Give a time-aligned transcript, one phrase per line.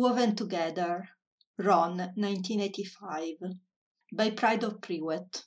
[0.00, 1.08] Woven Together,
[1.56, 3.34] Ron, 1985,
[4.12, 5.44] by Pride of Privet,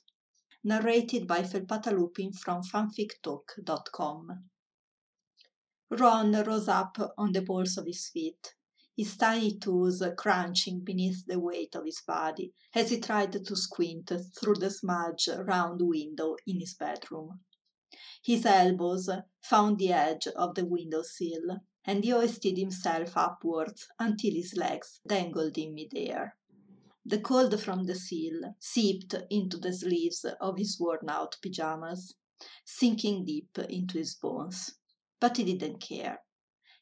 [0.62, 4.50] narrated by Felpata Lupin from fanfictalk.com.
[5.88, 8.54] Ron rose up on the balls of his feet,
[8.94, 14.12] his tiny toes crunching beneath the weight of his body as he tried to squint
[14.38, 17.40] through the smudge round window in his bedroom.
[18.22, 19.08] His elbows
[19.40, 25.00] found the edge of the window sill, and he hoisted himself upwards until his legs
[25.06, 26.36] dangled in midair.
[27.04, 32.14] The cold from the sill seeped into the sleeves of his worn out pyjamas,
[32.64, 34.76] sinking deep into his bones.
[35.18, 36.20] But he didn't care.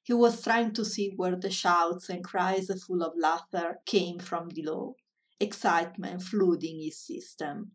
[0.02, 4.48] He was trying to see where the shouts and cries full of laughter came from
[4.48, 4.96] below,
[5.38, 7.72] excitement flooding his system.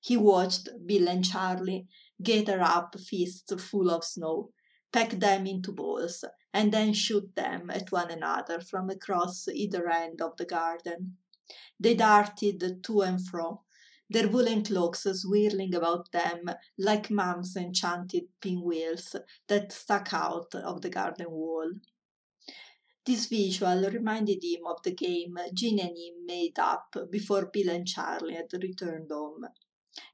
[0.00, 1.88] He watched Bill and Charlie
[2.22, 4.50] gather up fists full of snow,
[4.92, 10.20] pack them into balls, and then shoot them at one another from across either end
[10.20, 11.16] of the garden.
[11.78, 13.62] They darted to and fro,
[14.08, 19.14] their woolen cloaks swirling about them like Mum's enchanted pinwheels
[19.46, 21.70] that stuck out of the garden wall.
[23.06, 27.86] This visual reminded him of the game Ginny and him made up before Bill and
[27.86, 29.46] Charlie had returned home.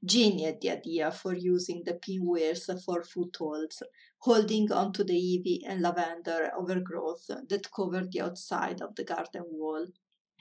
[0.04, 3.82] Ginny had the idea for using the pinwheels for footholds,
[4.26, 9.86] holding onto the ivy and lavender overgrowth that covered the outside of the garden wall.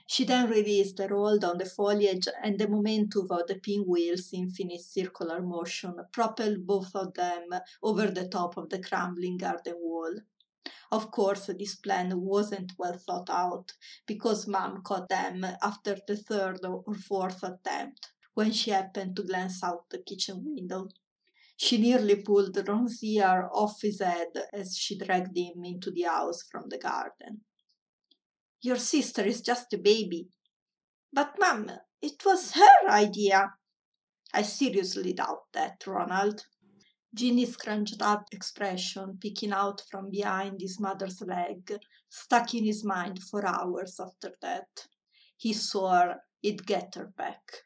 [0.08, 4.44] She then released her hold on the foliage, and the momentum of the pinwheels' in
[4.44, 7.48] infinite circular motion propelled both of them
[7.80, 10.14] over the top of the crumbling garden wall.
[10.90, 13.72] Of course, this plan wasn't well thought out,
[14.04, 19.62] because Mum caught them after the third or fourth attempt when she happened to glance
[19.62, 20.88] out the kitchen window.
[21.56, 26.42] She nearly pulled Ron's ear off his head as she dragged him into the house
[26.42, 27.44] from the garden.
[28.60, 30.28] Your sister is just a baby.
[31.12, 31.70] But, Mum,
[32.02, 33.54] it was her idea.
[34.34, 36.44] I seriously doubt that, Ronald.
[37.14, 41.78] Ginny's scrunched up expression peeking out from behind his mother's leg
[42.10, 44.88] stuck in his mind for hours after that.
[45.38, 47.65] He swore he'd get her back.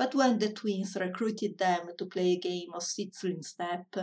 [0.00, 3.94] But when the twins recruited them to play a game of Sizzling Snap,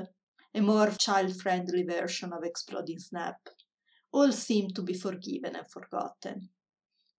[0.54, 3.50] a more child friendly version of Exploding Snap,
[4.12, 6.50] all seemed to be forgiven and forgotten,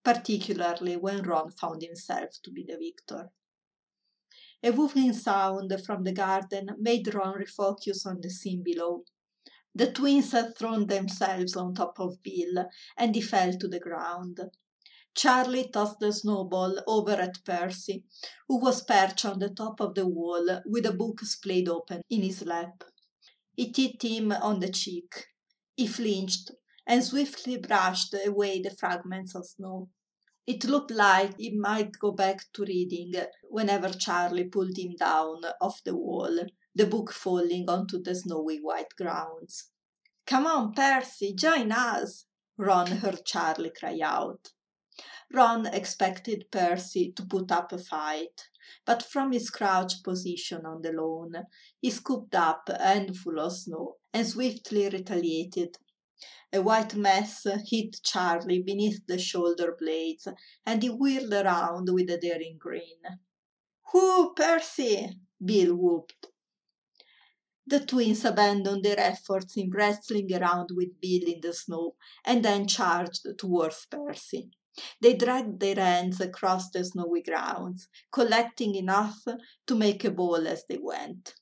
[0.04, 3.32] particularly when Ron found himself to be the victor.
[4.62, 9.02] A whooping sound from the garden made Ron refocus on the scene below.
[9.74, 14.38] The twins had thrown themselves on top of Bill, and he fell to the ground.
[15.18, 18.04] Charlie tossed the snowball over at Percy,
[18.46, 22.22] who was perched on the top of the wall with a book splayed open in
[22.22, 22.84] his lap.
[23.56, 25.26] It hit him on the cheek.
[25.74, 26.52] He flinched
[26.86, 29.88] and swiftly brushed away the fragments of snow.
[30.46, 33.12] It looked like he might go back to reading
[33.50, 36.46] whenever Charlie pulled him down off the wall,
[36.76, 39.72] the book falling onto the snowy white grounds.
[40.26, 44.52] Come on, Percy, join us, Ron heard Charlie cry out.
[45.30, 48.48] Ron expected Percy to put up a fight,
[48.86, 51.46] but from his crouched position on the lawn,
[51.80, 55.76] he scooped up a handful of snow and swiftly retaliated.
[56.50, 60.26] A white mess hit Charlie beneath the shoulder blades,
[60.64, 63.02] and he whirled around with a daring grin.
[63.92, 65.20] Whoo, Percy!
[65.44, 66.26] Bill whooped.
[67.66, 72.66] The twins abandoned their efforts in wrestling around with Bill in the snow and then
[72.66, 74.50] charged towards Percy.
[75.00, 79.24] They dragged their hands across the snowy grounds, collecting enough
[79.66, 81.34] to make a ball as they went.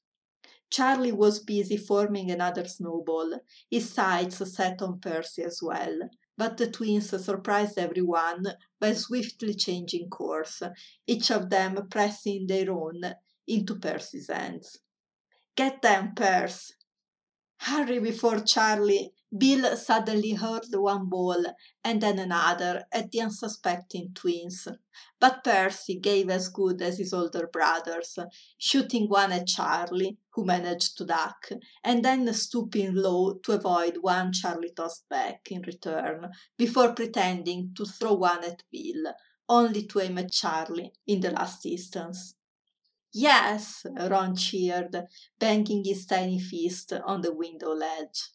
[0.70, 6.70] Charlie was busy forming another snowball, his sights set on Percy as well, but the
[6.70, 8.44] twins surprised everyone
[8.80, 10.62] by swiftly changing course,
[11.06, 13.00] each of them pressing their own
[13.46, 14.78] into Percy's hands.
[15.56, 16.74] Get them, Percy!
[17.58, 21.44] Hurry before Charlie Bill suddenly hurled one ball
[21.82, 24.68] and then another at the unsuspecting twins,
[25.18, 28.18] but Percy gave as good as his older brothers,
[28.56, 31.50] shooting one at Charlie, who managed to duck,
[31.82, 37.84] and then stooping low to avoid one Charlie tossed back in return, before pretending to
[37.84, 39.12] throw one at Bill,
[39.48, 42.34] only to aim at Charlie in the last instance.
[43.12, 45.06] Yes, Ron cheered,
[45.38, 48.30] banging his tiny fist on the window ledge.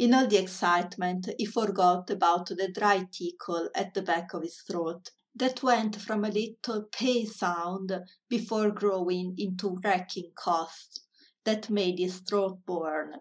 [0.00, 4.56] In all the excitement, he forgot about the dry tickle at the back of his
[4.62, 7.92] throat that went from a little pay sound
[8.26, 11.00] before growing into racking coughs
[11.44, 13.16] that made his throat burn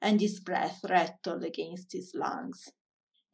[0.00, 2.68] and his breath rattle against his lungs.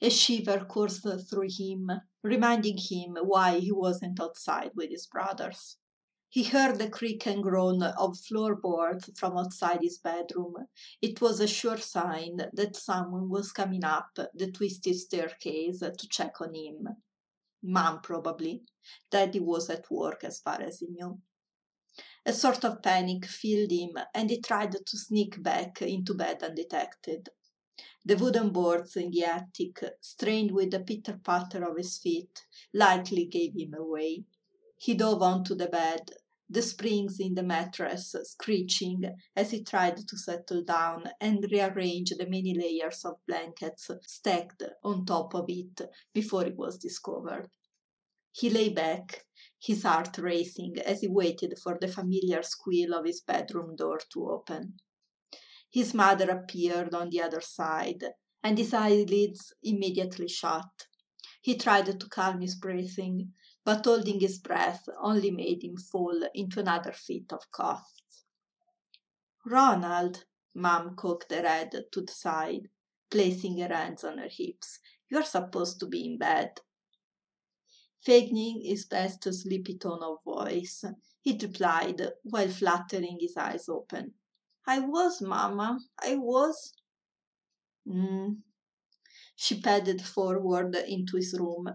[0.00, 1.90] A shiver coursed through him,
[2.22, 5.76] reminding him why he wasn't outside with his brothers.
[6.28, 10.68] He heard the creak and groan of floorboards from outside his bedroom.
[11.00, 16.40] It was a sure sign that someone was coming up the twisted staircase to check
[16.40, 16.88] on him.
[17.62, 18.64] Mom, probably.
[19.10, 21.20] Daddy was at work as far as he knew.
[22.26, 27.28] A sort of panic filled him, and he tried to sneak back into bed undetected.
[28.04, 33.26] The wooden boards in the attic, strained with the pitter patter of his feet, likely
[33.26, 34.24] gave him away.
[34.78, 36.10] He dove onto the bed,
[36.48, 39.02] the springs in the mattress screeching
[39.34, 45.04] as he tried to settle down and rearrange the many layers of blankets stacked on
[45.06, 45.80] top of it
[46.12, 47.50] before it was discovered.
[48.32, 49.26] He lay back,
[49.58, 54.30] his heart racing as he waited for the familiar squeal of his bedroom door to
[54.30, 54.78] open.
[55.70, 58.04] His mother appeared on the other side,
[58.42, 60.86] and his eyelids immediately shut.
[61.40, 63.32] He tried to calm his breathing,
[63.66, 68.24] but holding his breath only made him fall into another fit of coughs.
[69.44, 70.24] Ronald,
[70.54, 72.68] Mom cocked her head to the side,
[73.10, 74.78] placing her hands on her hips.
[75.10, 76.60] You're supposed to be in bed.
[78.04, 80.84] Feigning his best sleepy tone of voice,
[81.20, 84.14] he replied while fluttering his eyes open.
[84.64, 86.72] I was, Mamma, I was.
[87.84, 88.42] Mm.
[89.34, 91.68] She padded forward into his room,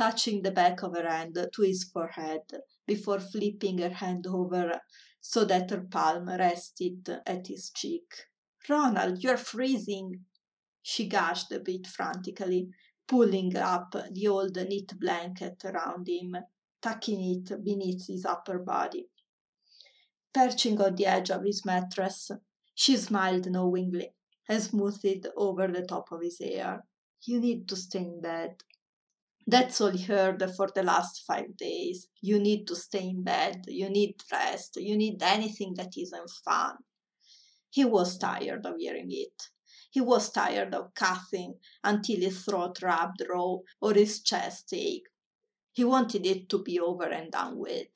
[0.00, 2.40] touching the back of her hand to his forehead
[2.86, 4.80] before flipping her hand over
[5.20, 8.10] so that her palm rested at his cheek.
[8.66, 10.24] Ronald, you're freezing,
[10.80, 12.70] she gushed a bit frantically,
[13.06, 16.34] pulling up the old knit blanket around him,
[16.80, 19.06] tucking it beneath his upper body.
[20.32, 22.30] Perching on the edge of his mattress,
[22.74, 24.14] she smiled knowingly
[24.48, 26.86] and smoothed it over the top of his hair.
[27.20, 28.62] You need to stay in bed.
[29.46, 32.08] That's all he heard for the last five days.
[32.20, 33.64] You need to stay in bed.
[33.66, 34.76] You need rest.
[34.76, 36.76] You need anything that isn't fun.
[37.70, 39.48] He was tired of hearing it.
[39.90, 45.08] He was tired of coughing until his throat rubbed raw or his chest ached.
[45.72, 47.88] He wanted it to be over and done with.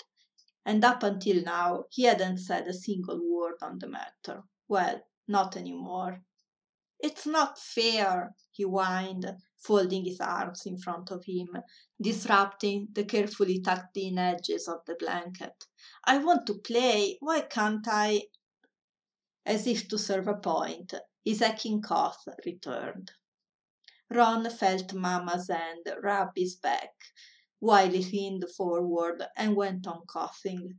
[0.65, 4.43] And up until now, he hadn't said a single word on the matter.
[4.67, 6.23] Well, not anymore.
[7.01, 9.27] It's not fair, he whined,
[9.59, 11.49] folding his arms in front of him,
[12.01, 15.67] disrupting the carefully tucked in edges of the blanket.
[16.05, 17.17] I want to play.
[17.21, 18.29] Why can't I?
[19.45, 20.95] As if to serve a point,
[21.25, 23.13] his aching cough returned.
[24.11, 26.95] Ron felt Mamma's hand rub his back
[27.59, 30.79] while he leaned forward and went on coughing.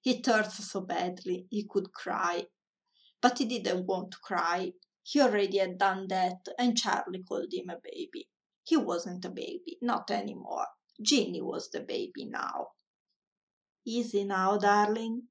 [0.00, 2.46] He thirst so badly he could cry,
[3.20, 4.72] but he didn't want to cry.
[5.06, 8.28] He already had done that, and Charlie called him a baby.
[8.64, 10.66] He wasn't a baby, not anymore.
[11.00, 12.68] Ginny was the baby now.
[13.84, 15.28] Easy now, darling,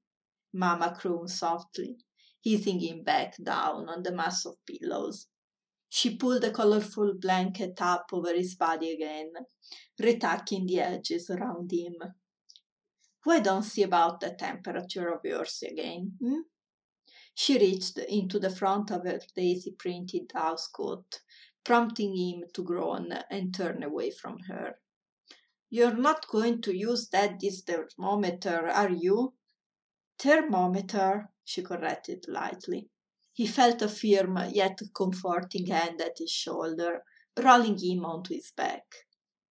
[0.52, 1.98] Mamma crooned softly,
[2.44, 5.26] easing him back down on the mass of pillows.
[5.88, 9.32] She pulled the colorful blanket up over his body again,
[10.00, 11.94] retucking the edges around him.
[13.24, 16.12] Why don't see about the temperature of yours again?
[16.20, 16.42] Hmm?
[17.34, 21.20] She reached into the front of her daisy printed housecoat,
[21.64, 24.78] prompting him to groan and turn away from her.
[25.68, 29.34] You're not going to use Daddy's thermometer, are you?
[30.18, 32.88] Thermometer, she corrected lightly.
[33.32, 37.02] He felt a firm yet comforting hand at his shoulder,
[37.36, 38.84] rolling him onto his back.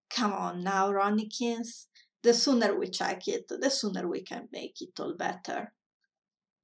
[0.10, 1.88] Come on now, Ronnikins.
[2.22, 5.74] The sooner we check it, the sooner we can make it all better.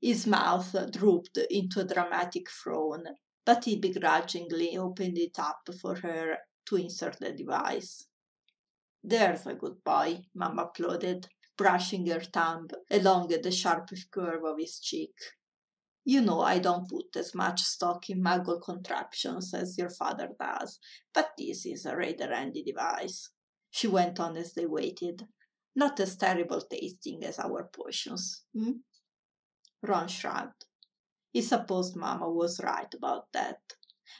[0.01, 3.03] His mouth drooped into a dramatic frown,
[3.45, 6.37] but he begrudgingly opened it up for her
[6.67, 8.07] to insert the device.
[9.03, 11.27] There's a good boy, Mamma applauded,
[11.57, 15.15] brushing her thumb along the sharp curve of his cheek.
[16.05, 20.79] You know I don't put as much stock in muggle contraptions as your father does,
[21.13, 23.29] but this is a rather handy device.
[23.69, 25.27] She went on as they waited.
[25.75, 28.43] Not as terrible tasting as our potions.
[28.53, 28.79] Hmm?
[29.81, 30.65] Ron shrugged.
[31.31, 33.73] He supposed Mamma was right about that,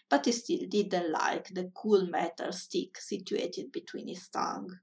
[0.09, 4.79] but he still didn't like the cool metal stick situated between his tongue.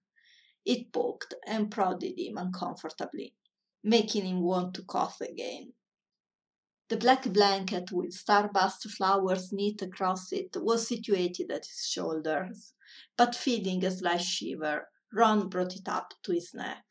[0.65, 3.35] It poked and prodded him uncomfortably,
[3.83, 5.73] making him want to cough again.
[6.89, 12.75] The black blanket with starburst flowers knit across it was situated at his shoulders,
[13.17, 16.85] but feeling a slight shiver, Ron brought it up to his neck.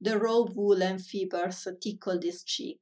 [0.00, 2.80] The raw woolen fibers tickled his cheek,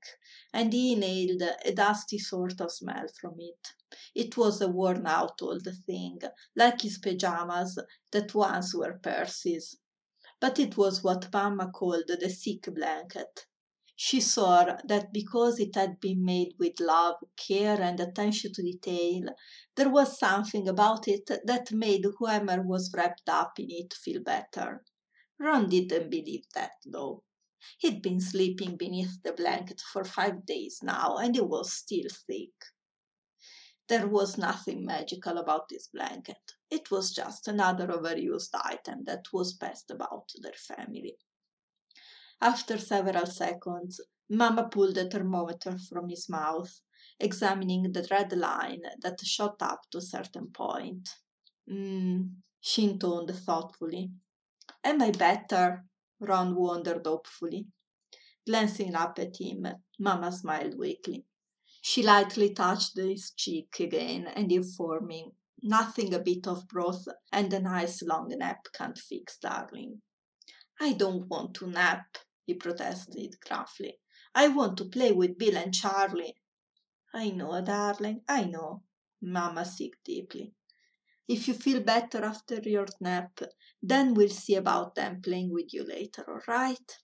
[0.52, 3.72] and he inhaled a dusty sort of smell from it.
[4.14, 6.20] It was a worn out old thing,
[6.54, 7.78] like his pyjamas
[8.10, 9.78] that once were Percy's.
[10.40, 13.46] But it was what Mamma called the sick blanket.
[13.94, 19.28] She saw that because it had been made with love, care, and attention to detail,
[19.74, 24.84] there was something about it that made whoever was wrapped up in it feel better.
[25.38, 27.22] Ron didn't believe that, though.
[27.78, 32.52] He'd been sleeping beneath the blanket for five days now, and he was still sick.
[33.88, 36.54] There was nothing magical about this blanket.
[36.70, 41.16] It was just another overused item that was passed about their family.
[42.40, 46.80] After several seconds, Mamma pulled the thermometer from his mouth,
[47.20, 51.08] examining the red line that shot up to a certain point.
[51.68, 52.22] Hmm,
[52.60, 54.10] she intoned thoughtfully.
[54.86, 55.84] Am I better?
[56.20, 57.66] Ron wondered hopefully.
[58.46, 59.66] Glancing up at him,
[59.98, 61.24] Mamma smiled weakly.
[61.82, 67.58] She lightly touched his cheek again and informed Nothing a bit of broth and a
[67.58, 70.02] nice long nap can't fix, darling.
[70.80, 73.98] I don't want to nap, he protested gruffly.
[74.36, 76.36] I want to play with Bill and Charlie.
[77.12, 78.84] I know, darling, I know.
[79.20, 80.54] Mamma sighed deeply.
[81.28, 83.40] If you feel better after your nap,
[83.82, 86.98] then we'll see about them playing with you later, all right?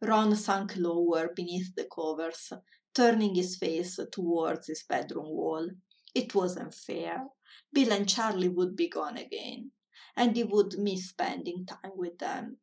[0.00, 2.52] Ron sank lower beneath the covers,
[2.94, 5.68] turning his face towards his bedroom wall.
[6.14, 7.26] It wasn't fair.
[7.72, 9.72] Bill and Charlie would be gone again,
[10.16, 12.58] and he would miss spending time with them.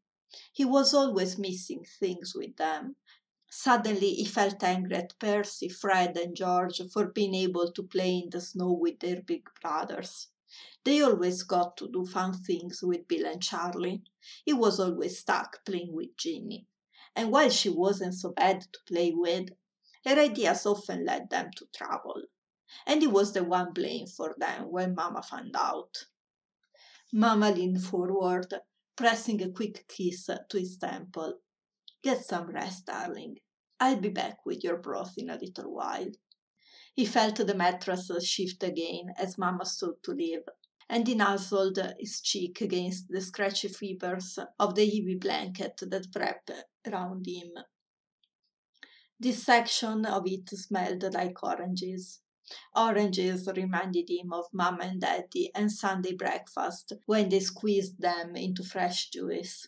[0.53, 2.95] He was always missing things with them.
[3.49, 8.29] Suddenly he felt angry at Percy, Fred, and George for being able to play in
[8.29, 10.29] the snow with their big brothers.
[10.83, 14.03] They always got to do fun things with Bill and Charlie.
[14.45, 16.67] He was always stuck playing with Ginny.
[17.15, 19.49] And while she wasn't so bad to play with,
[20.05, 22.23] her ideas often led them to trouble.
[22.85, 26.05] And he was the one blamed for them when Mamma found out.
[27.11, 28.53] Mamma leaned forward,
[28.95, 31.39] pressing a quick kiss to his temple.
[32.03, 33.39] Get some rest, darling.
[33.79, 36.11] I'll be back with your broth in a little while.
[36.95, 40.43] He felt the mattress shift again as Mamma stood to leave,
[40.87, 46.51] and he nuzzled his cheek against the scratchy fibers of the heavy blanket that wrapped
[46.87, 47.51] around him.
[49.19, 52.21] This section of it smelled like oranges.
[52.73, 58.63] Oranges reminded him of Mama and Daddy and Sunday breakfast when they squeezed them into
[58.63, 59.67] fresh juice.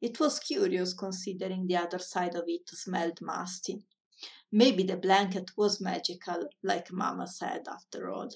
[0.00, 3.84] It was curious considering the other side of it smelled musty.
[4.54, 8.28] Maybe the blanket was magical, like Mamma said, after all.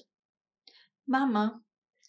[1.05, 1.61] Mamma,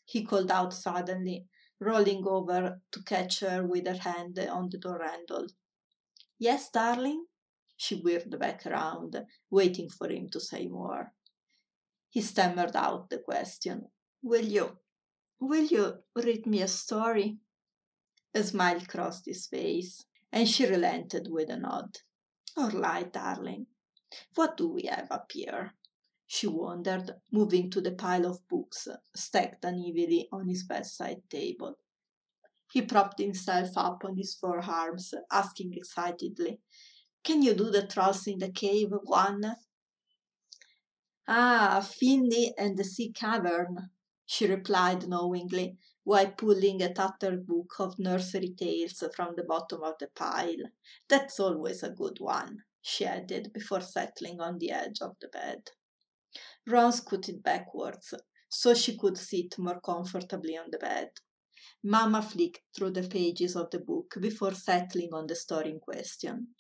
[0.07, 1.47] he called out suddenly,
[1.79, 5.47] rolling over to catch her with her hand on the door handle.
[6.39, 7.27] Yes, darling?
[7.77, 11.13] She whirled back around, waiting for him to say more.
[12.09, 13.89] He stammered out the question.
[14.23, 14.79] Will you,
[15.39, 17.37] will you read me a story?
[18.35, 21.99] A smile crossed his face, and she relented with a nod.
[22.57, 23.67] All right, darling.
[24.35, 25.75] What do we have up here?
[26.27, 31.79] she wondered, moving to the pile of books stacked unevenly on his bedside table.
[32.71, 36.61] He propped himself up on his forearms, asking excitedly,
[37.25, 39.57] Can you do the trolls in the cave one?
[41.27, 43.91] Ah, Finny and the Sea Cavern,
[44.25, 49.99] she replied knowingly, while pulling a tattered book of nursery tales from the bottom of
[49.99, 50.71] the pile.
[51.09, 55.71] That's always a good one, she added before settling on the edge of the bed.
[56.67, 58.15] Ron scooted backwards
[58.49, 61.11] so she could sit more comfortably on the bed.
[61.83, 66.55] Mamma flicked through the pages of the book before settling on the story in question.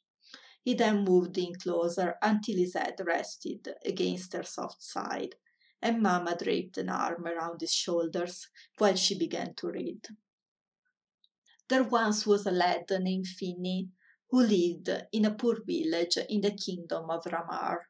[0.63, 5.35] He then moved in closer until his head rested against her soft side,
[5.81, 10.07] and Mamma draped an arm around his shoulders while she began to read.
[11.69, 13.91] There once was a lad named Finny
[14.31, 17.89] who lived in a poor village in the kingdom of Ramar.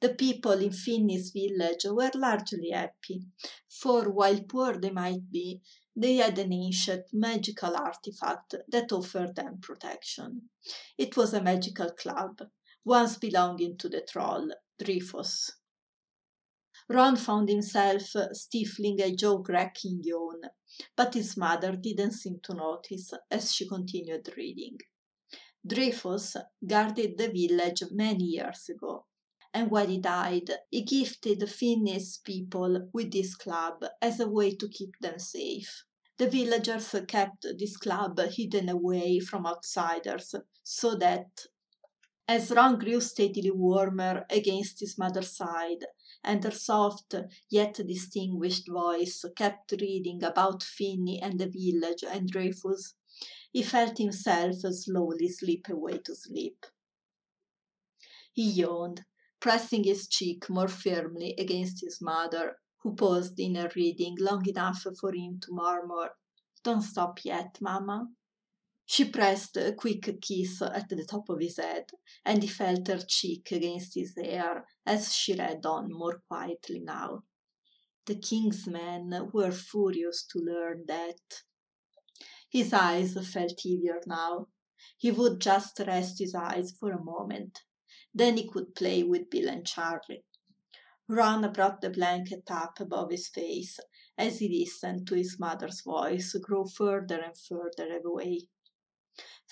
[0.00, 3.26] The people in Finny's village were largely happy,
[3.68, 5.60] for while poor they might be,
[5.96, 10.50] they had an ancient magical artifact that offered them protection.
[10.96, 12.40] It was a magical club,
[12.84, 15.50] once belonging to the troll, Dreyfus.
[16.88, 20.40] Ron found himself stifling a jaw-cracking yawn,
[20.96, 24.78] but his mother didn't seem to notice as she continued reading.
[25.68, 29.04] Dreyfus guarded the village many years ago
[29.54, 34.68] and when he died, he gifted Finny's people with this club as a way to
[34.68, 35.84] keep them safe.
[36.18, 41.46] The villagers kept this club hidden away from outsiders so that
[42.26, 45.86] as Ron grew steadily warmer against his mother's side,
[46.22, 47.14] and her soft
[47.48, 52.94] yet distinguished voice kept reading about Finny and the village and Dreyfus,
[53.50, 56.66] he felt himself slowly slip away to sleep.
[58.32, 59.04] He yawned,
[59.40, 64.86] pressing his cheek more firmly against his mother, who paused in her reading long enough
[65.00, 66.16] for him to murmur,
[66.62, 68.08] Don't stop yet, mamma.
[68.84, 71.90] She pressed a quick kiss at the top of his head,
[72.24, 77.24] and he felt her cheek against his hair as she read on more quietly now.
[78.06, 81.42] The king's men were furious to learn that.
[82.50, 84.48] His eyes felt heavier now.
[84.96, 87.62] He would just rest his eyes for a moment.
[88.14, 90.24] Then he could play with Bill and Charlie.
[91.08, 93.78] Ron brought the blanket up above his face
[94.16, 98.48] as he listened to his mother's voice grow further and further away.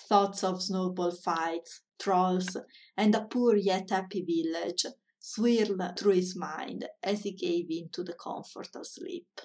[0.07, 2.57] Thoughts of snowball fights, trolls,
[2.95, 4.85] and a poor yet happy village
[5.19, 9.41] swirled through his mind as he gave in to the comfort of sleep.